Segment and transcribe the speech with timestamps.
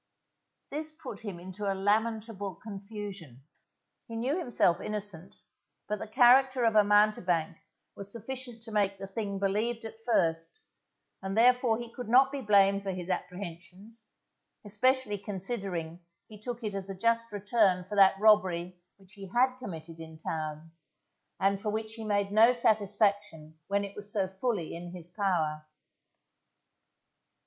[0.71, 3.43] This put him into a lamentable confusion.
[4.07, 5.35] He knew himself innocent,
[5.87, 7.57] but the character of a mountebank
[7.95, 10.59] was sufficient to make the thing believed at first,
[11.21, 14.07] and therefore he could not be blamed for his apprehensions,
[14.65, 19.53] especially considering he took it as a just return for that robbery which he had
[19.59, 20.71] committed in town,
[21.39, 25.63] and for which he made no satisfaction when it was so fully in his power.